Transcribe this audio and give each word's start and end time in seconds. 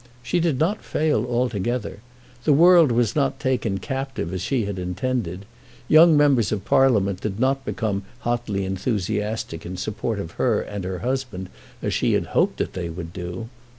She 0.23 0.39
did 0.39 0.57
not 0.57 0.81
fail 0.83 1.27
altogether. 1.27 1.99
The 2.43 2.53
world 2.53 2.91
was 2.91 3.15
not 3.15 3.39
taken 3.39 3.77
captive 3.77 4.33
as 4.33 4.41
she 4.41 4.65
had 4.65 4.79
intended. 4.79 5.45
Young 5.87 6.17
members 6.17 6.51
of 6.51 6.65
Parliament 6.65 7.21
did 7.21 7.39
not 7.39 7.63
become 7.63 8.01
hotly 8.21 8.65
enthusiastic 8.65 9.63
in 9.63 9.77
support 9.77 10.17
of 10.17 10.31
her 10.41 10.59
and 10.59 10.85
her 10.85 10.97
husband 11.05 11.49
as 11.83 11.93
she 11.93 12.13
had 12.13 12.25
hoped 12.33 12.57
that 12.57 12.73
they 12.73 12.89
would 12.89 13.13
do. 13.13 13.49